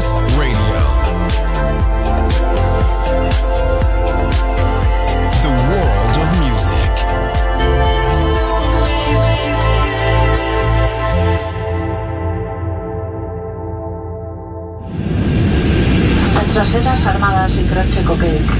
[0.00, 0.80] Class Radio.
[5.42, 6.92] The world of music.
[16.54, 18.59] Las Fuerzas Armadas y Crash Cocaine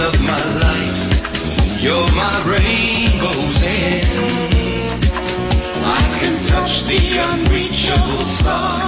[0.00, 1.80] of my life.
[1.80, 4.52] You're my rainbow's end.
[5.84, 8.87] I can touch the unreachable stars.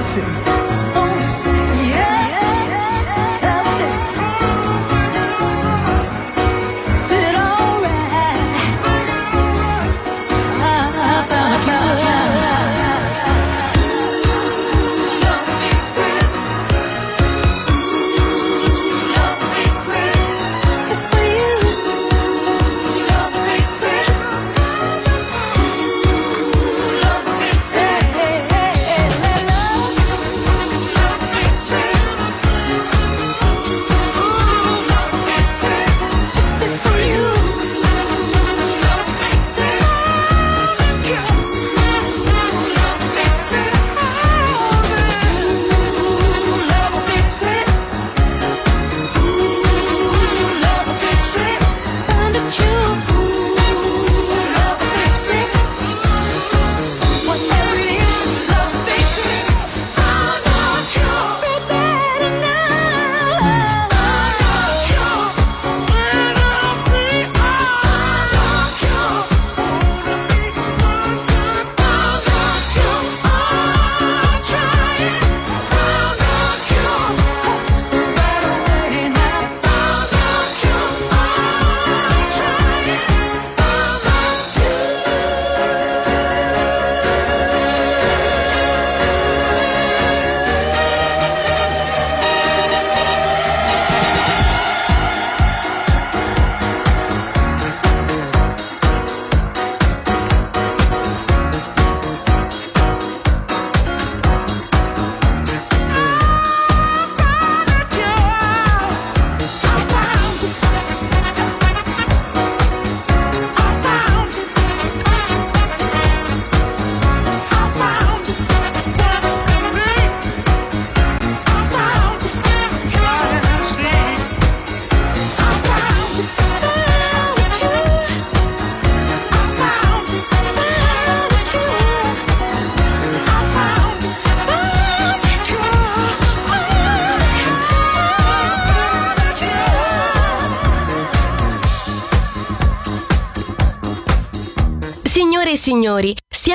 [0.00, 0.49] Leipzig.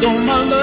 [0.00, 0.57] Though my love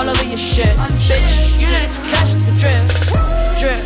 [0.00, 0.72] all over your shit.
[1.12, 2.88] Bitch, you didn't catch the drip.
[3.60, 3.80] Drip,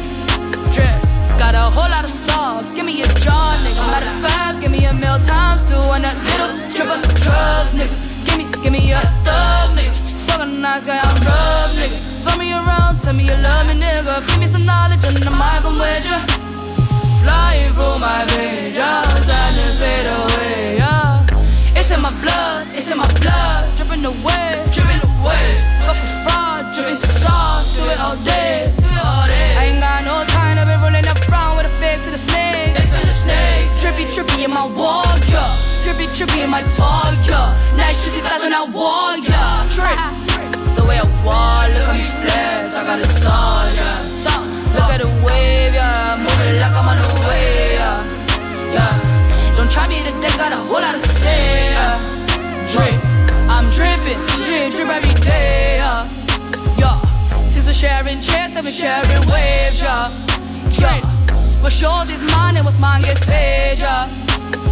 [0.70, 0.94] drip.
[1.42, 2.70] Got a whole lot of sauce.
[2.70, 3.82] Give me a jar, nigga.
[3.90, 7.10] Matter of fact, give me a meal times two on that little trip on the
[7.18, 7.94] drugs, nigga.
[8.26, 9.90] Give me, give me a thug, nigga.
[10.26, 11.98] Fuck a nice guy, I'm rough, nigga.
[12.22, 14.22] Fuck me around, tell me you love me, nigga.
[14.22, 16.18] Feed me some knowledge and the mic, I'm with ya.
[17.26, 19.02] Flying through my veins, yeah.
[19.02, 21.26] Sadness fade away, yeah.
[21.74, 23.62] It's in my blood, it's in my blood.
[23.74, 25.73] Dripping away, dripping away.
[26.84, 27.76] Fuck a fraud, dripping sauce.
[27.76, 29.56] Do it all day, do it all day.
[29.56, 32.18] I ain't got no time to be rolling up around with a fix to the
[32.18, 32.76] snake.
[32.76, 33.72] Fix to the snake.
[33.80, 35.48] Trippy, trippy in my walk, yeah.
[35.80, 37.56] Trippy, trippy in my talk, yeah.
[37.76, 39.64] Nice juicy thighs when I walk, yeah.
[39.72, 39.96] Trip.
[40.76, 42.76] The way I walk, look at me flex.
[42.76, 44.44] I got a sauce, yeah.
[44.76, 46.20] Look at the wave, yeah.
[46.20, 48.76] Moving like I'm on the way, yeah.
[48.76, 49.56] Yeah.
[49.56, 51.96] Don't try me today, got a whole lot to say, yeah.
[52.68, 53.00] Drip.
[53.48, 55.76] I'm dripping, drip, drip every day.
[55.80, 56.13] Yeah.
[57.66, 60.10] We're sharing checks, I've been sharing waves, yeah.
[60.78, 61.00] Yeah.
[61.62, 64.06] What's yours is mine and what's mine gets paid, eh, yeah.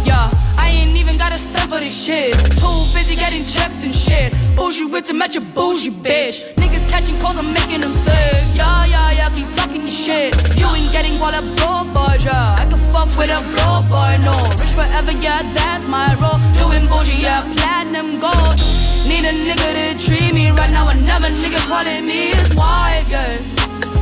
[0.05, 0.31] Yeah.
[0.59, 2.33] I ain't even got a step for this shit.
[2.61, 4.33] Too busy getting checks and shit.
[4.55, 6.55] Bougie with to match bougie bitch.
[6.93, 8.45] Catching calls, I'm making them sick.
[8.53, 10.37] Yeah, yeah, yeah, keep talking your shit.
[10.53, 12.61] You ain't getting all that blow, boy, yeah.
[12.61, 14.37] I can fuck with a blow, boy, no.
[14.61, 16.37] Rich forever, yeah, that's my role.
[16.53, 18.61] Doing bougie, yeah, platinum gold.
[19.09, 20.93] Need a nigga to treat me right now.
[20.93, 23.41] Another nigga calling me his wife, yeah.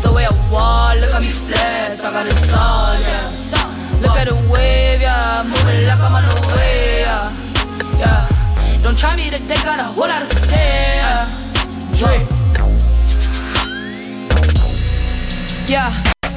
[0.04, 2.04] The way I walk, look at me flex.
[2.04, 4.04] I got a sauce, yeah.
[4.04, 5.48] Look at the wave, yeah.
[5.48, 7.32] Moving like I'm on the way, yeah.
[8.04, 8.84] Yeah.
[8.84, 11.32] Don't try me today, got a whole lot to say, yeah.
[11.96, 12.41] Drip.
[15.72, 15.94] Yeah.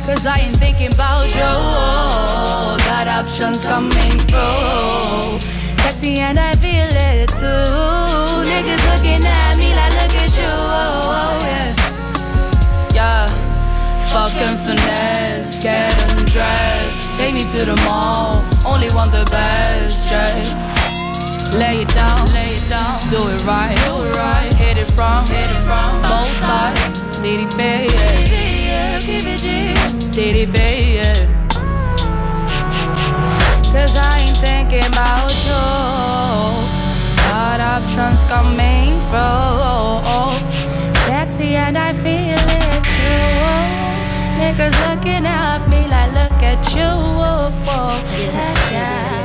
[0.06, 1.42] Cause I ain't thinking about you.
[1.42, 5.40] Oh, that options coming through.
[5.82, 8.46] Sexy and I feel it too.
[8.46, 10.46] Niggas looking at me like, look at you.
[10.46, 11.74] Oh, oh, yeah.
[12.94, 13.26] Yeah.
[14.14, 17.18] Fucking finesse, get undressed.
[17.18, 20.83] Take me to the mall, only want the best, yeah.
[21.58, 24.52] Lay it down, lay it down, do it right, do it right.
[24.54, 27.18] Hit it from, hit it from both sides.
[27.20, 28.98] Diddy bay, yeah.
[30.10, 31.14] Diddy bay, yeah.
[33.72, 35.64] Cause I ain't thinking about you.
[37.22, 39.94] Got options coming through.
[41.06, 43.74] Sexy and I feel it too.
[44.40, 46.90] Niggas looking at me like, look at you.
[48.32, 49.23] Yeah, yeah.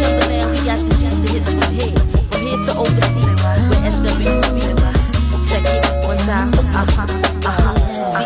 [0.00, 1.92] Timbaland, we got the, the hits from here,
[2.32, 5.00] from here to overseas, with SW beats.
[5.44, 6.48] Check it one time.
[6.72, 7.04] Uh-huh,
[7.44, 7.74] uh-huh.
[8.08, 8.24] See,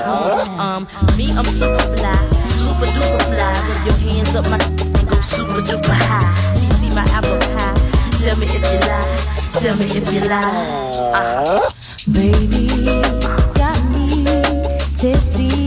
[0.54, 0.86] um,
[1.18, 3.50] me, I'm super fly, super duper fly.
[3.66, 6.30] Rub your hands up my and go super duper high.
[6.62, 7.74] You see my apple pie?
[8.22, 9.50] Tell me if you lie.
[9.58, 10.54] Tell me if you lie.
[11.10, 11.72] Uh-huh.
[12.06, 13.02] Baby,
[13.58, 14.24] got me
[14.94, 15.63] tipsy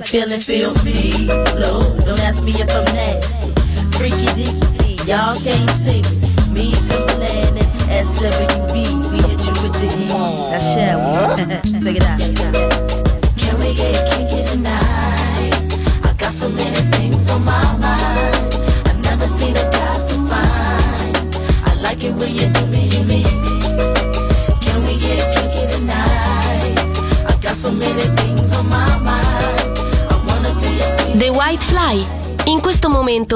[0.00, 1.26] the feeling, feel me.
[1.60, 3.37] Low, don't ask me if I'm next.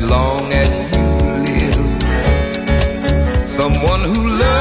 [0.00, 1.06] As long as you
[1.46, 1.86] live.
[3.46, 4.59] Someone who loves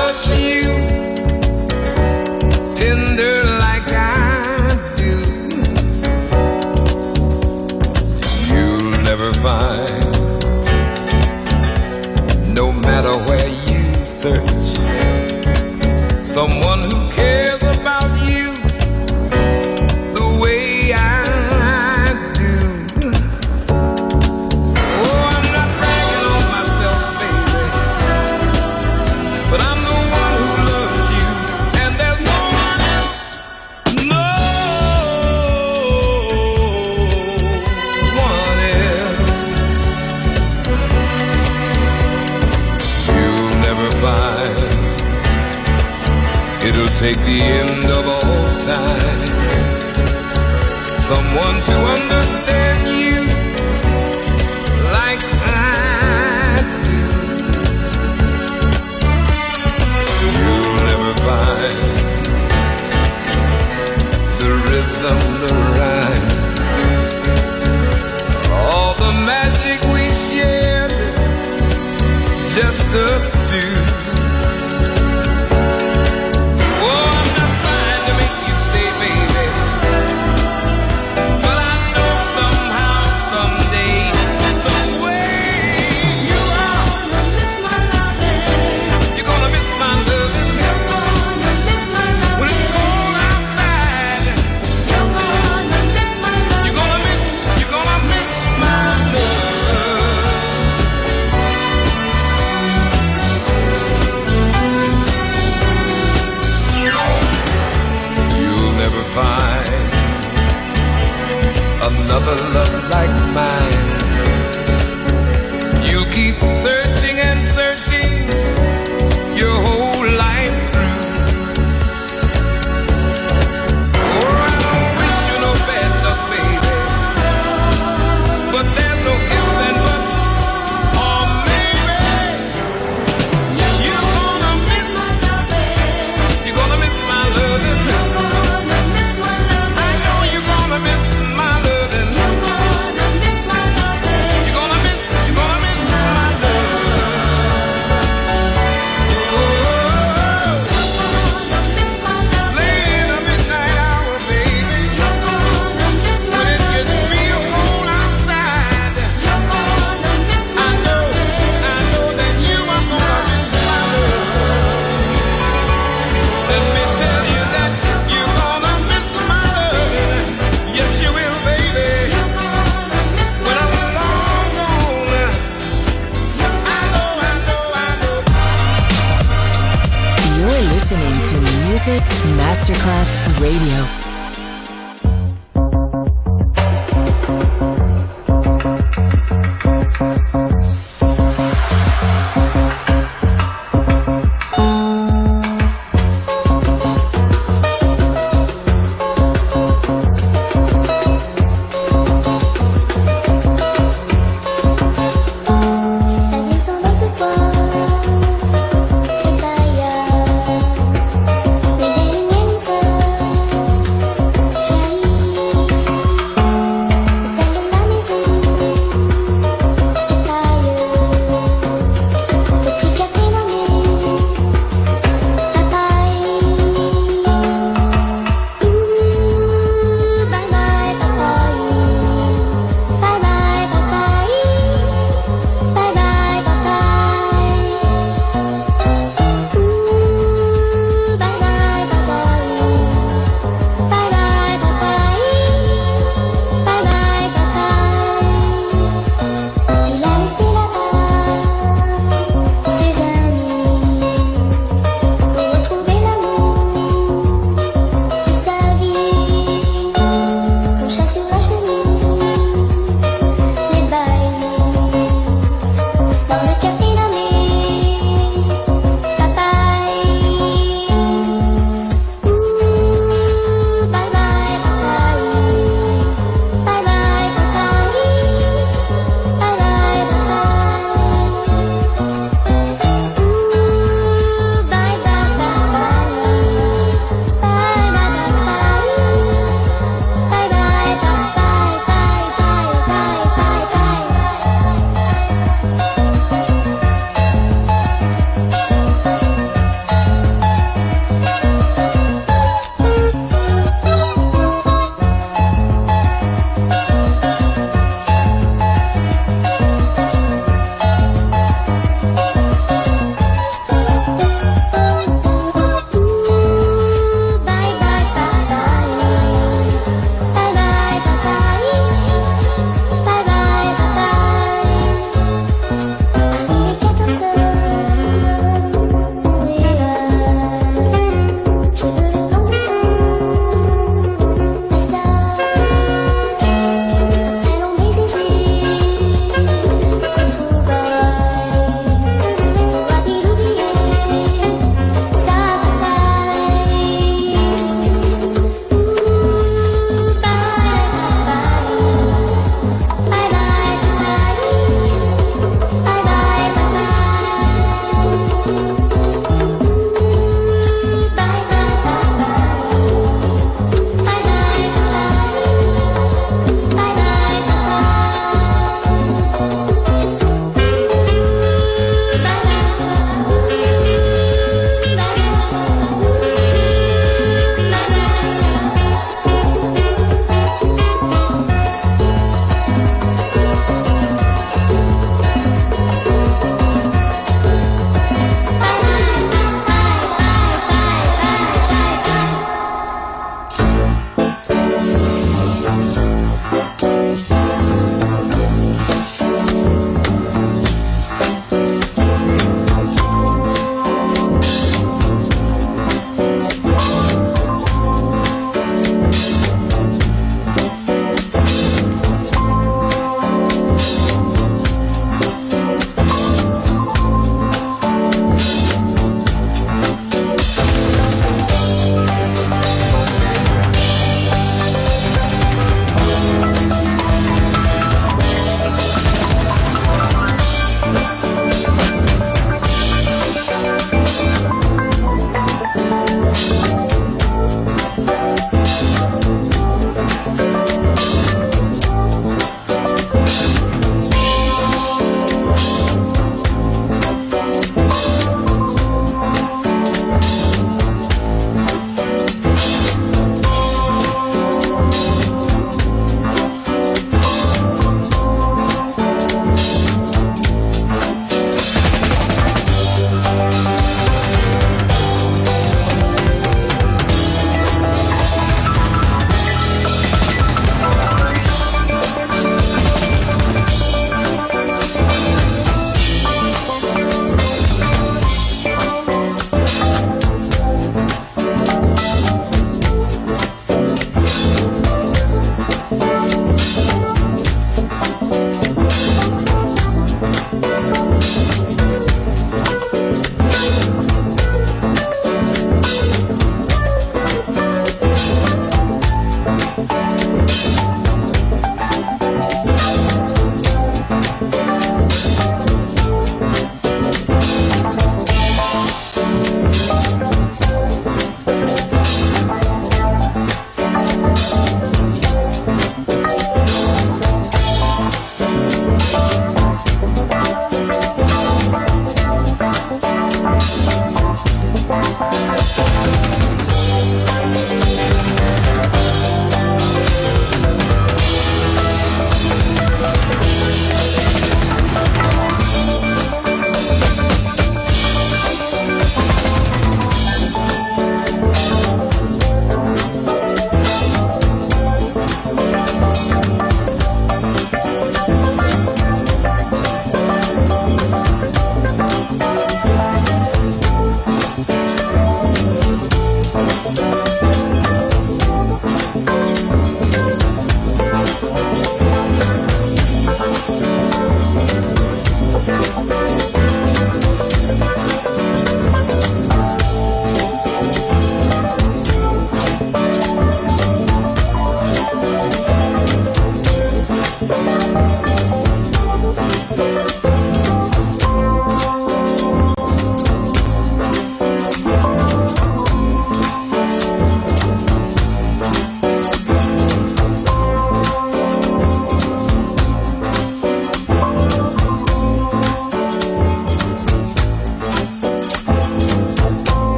[524.89, 526.38] Thank